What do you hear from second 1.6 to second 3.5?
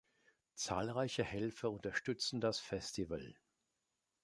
unterstützen das Festival.